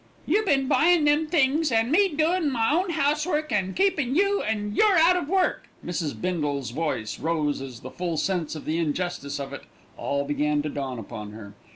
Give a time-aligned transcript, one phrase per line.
[0.25, 4.73] "You been buyin' them things, an' me doin' my own housework an' keepin' you when
[4.73, 6.19] you're out of work!" Mrs.
[6.19, 9.61] Bindle's voice rose as the full sense of the injustice of it
[9.97, 11.53] all began to dawn upon her.